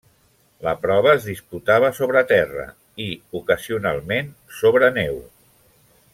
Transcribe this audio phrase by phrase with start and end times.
[0.67, 2.65] La prova es disputava sobre terra
[3.09, 3.09] i,
[3.41, 5.21] ocasionalment, sobre neu.